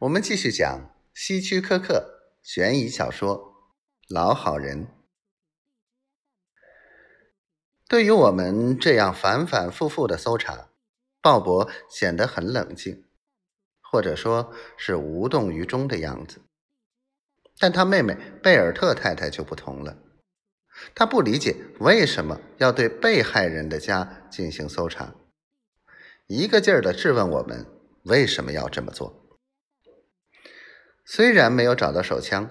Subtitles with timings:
[0.00, 3.36] 我们继续讲希区柯克悬疑小说
[4.08, 4.86] 《老好人》。
[7.86, 10.70] 对于我们这样反反复复的搜查，
[11.20, 13.04] 鲍勃显得很冷静，
[13.82, 16.40] 或者说是无动于衷的样子。
[17.58, 19.98] 但他妹妹贝尔特太太就不同了，
[20.94, 25.14] 她不理解为什么要对被害人的家进行搜查，
[26.26, 27.66] 一个劲儿的质问我们
[28.04, 29.19] 为什么要这么做。
[31.12, 32.48] 虽然没有找到手枪，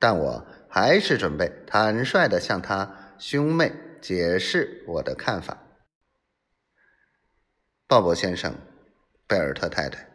[0.00, 5.56] 但我还是准备坦率的向他兄妹解释我的看法。
[7.86, 8.56] 鲍勃先生，
[9.28, 10.08] 贝尔特太太，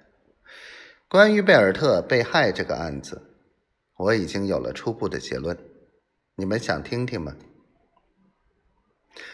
[1.08, 3.22] 关于贝尔特被害这个案子，
[4.00, 5.58] 我已经有了初步的结论，
[6.36, 7.38] 你们想听听吗？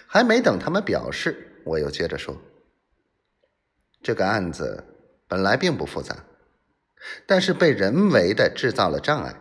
[0.06, 2.40] 还没等他们表示，我又接着说：
[4.04, 4.86] 这个案子
[5.28, 6.24] 本来并不复杂。
[7.26, 9.36] 但是被人为的制造了障碍，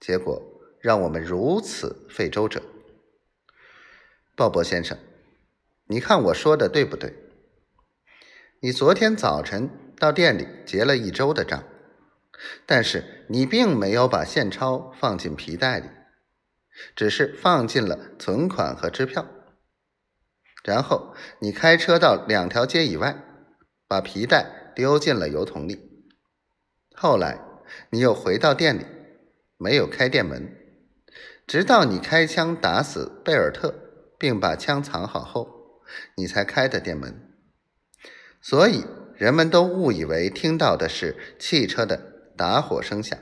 [0.00, 0.42] 结果
[0.80, 2.62] 让我们如此费周折。
[4.36, 4.98] 鲍勃先生，
[5.86, 7.14] 你看我说的对不对？
[8.60, 11.62] 你昨天早晨到店里结了一周的账，
[12.66, 15.86] 但是你并没有把现钞放进皮带里，
[16.96, 19.26] 只是放进了存款和支票。
[20.64, 23.22] 然后你开车到两条街以外，
[23.86, 25.93] 把皮带丢进了油桶里。
[26.96, 27.40] 后来，
[27.90, 28.86] 你又回到店里，
[29.58, 30.56] 没有开店门，
[31.44, 33.74] 直到你开枪打死贝尔特，
[34.16, 35.82] 并把枪藏好后，
[36.16, 37.32] 你才开的店门。
[38.40, 38.84] 所以，
[39.16, 41.96] 人们都误以为听到的是汽车的
[42.36, 43.18] 打火声响，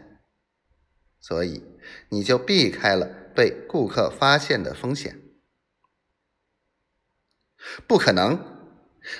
[1.18, 1.64] 所以
[2.10, 5.18] 你就避开了被顾客发现的风险。
[7.86, 8.38] 不可能，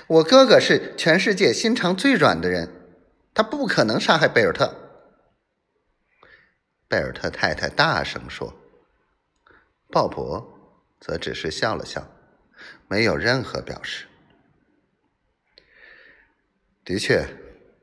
[0.07, 2.82] 我哥哥是全世界心肠最软的人。
[3.33, 4.73] 他不可能杀害贝尔特。
[6.87, 8.53] 贝尔特太太大声说。
[9.89, 10.43] 鲍勃
[10.99, 12.09] 则只是笑了笑，
[12.87, 14.07] 没有任何表示。
[16.83, 17.27] 的确，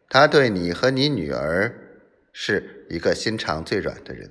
[0.08, 2.02] 他对你和你女儿
[2.32, 4.28] 是一个心肠最软的人。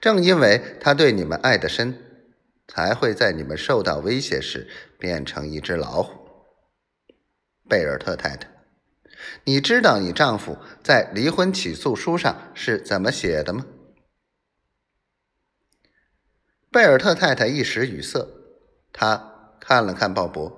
[0.00, 2.24] 正因为他对你们爱得深，
[2.66, 4.66] 才会在你们受到威胁时
[4.98, 6.30] 变成一只老虎。
[7.68, 8.55] 贝尔特太太。
[9.44, 13.64] 你知道你丈夫在离婚起诉书上是怎么写的吗？
[16.70, 18.28] 贝尔特太太一时语塞，
[18.92, 20.52] 她看了看鲍勃，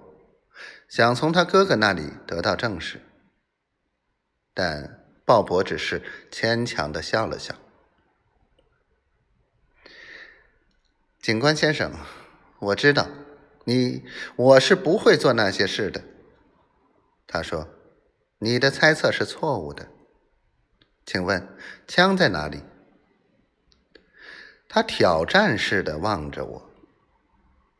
[0.88, 3.00] 想从他哥哥那里得到证实，
[4.52, 7.54] 但鲍勃只是牵强的笑了笑。
[11.20, 11.92] 警官先生，
[12.58, 13.08] 我知道
[13.64, 14.04] 你，
[14.34, 16.02] 我是不会做那些事的。
[17.26, 17.68] 他说。
[18.40, 19.88] 你的猜测是错误的，
[21.04, 21.48] 请问
[21.86, 22.62] 枪在哪里？
[24.68, 26.67] 他挑战似的望着我。